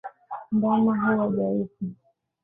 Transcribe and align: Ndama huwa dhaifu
Ndama 0.55 0.93
huwa 1.01 1.27
dhaifu 1.29 1.85